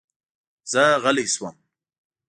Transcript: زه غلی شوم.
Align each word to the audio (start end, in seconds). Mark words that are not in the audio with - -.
زه 0.71 0.83
غلی 1.03 1.27
شوم. 1.33 1.55